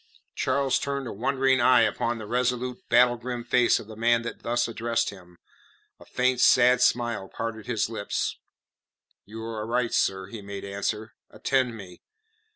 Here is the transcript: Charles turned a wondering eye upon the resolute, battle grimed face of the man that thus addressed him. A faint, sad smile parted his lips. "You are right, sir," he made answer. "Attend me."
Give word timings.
Charles 0.33 0.79
turned 0.79 1.05
a 1.05 1.13
wondering 1.13 1.61
eye 1.61 1.81
upon 1.81 2.17
the 2.17 2.25
resolute, 2.25 2.89
battle 2.89 3.17
grimed 3.17 3.49
face 3.49 3.79
of 3.79 3.85
the 3.85 3.95
man 3.95 4.23
that 4.23 4.41
thus 4.41 4.67
addressed 4.67 5.11
him. 5.11 5.37
A 5.99 6.05
faint, 6.05 6.39
sad 6.39 6.81
smile 6.81 7.27
parted 7.29 7.67
his 7.67 7.87
lips. 7.87 8.39
"You 9.25 9.43
are 9.43 9.67
right, 9.67 9.93
sir," 9.93 10.25
he 10.25 10.41
made 10.41 10.65
answer. 10.65 11.13
"Attend 11.29 11.77
me." 11.77 12.01